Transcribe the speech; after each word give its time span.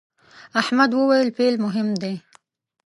احمد 0.61 0.91
وويل: 0.99 1.29
پیل 1.37 1.55
مهم 1.65 1.89
دی. 2.01 2.15